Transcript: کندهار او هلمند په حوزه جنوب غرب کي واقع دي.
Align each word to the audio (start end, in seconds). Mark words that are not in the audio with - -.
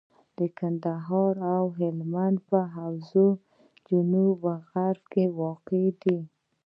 کندهار 0.57 1.35
او 1.55 1.65
هلمند 1.79 2.37
په 2.49 2.59
حوزه 2.75 3.27
جنوب 3.87 4.39
غرب 4.71 5.03
کي 5.11 5.25
واقع 5.39 5.85
دي. 6.01 6.17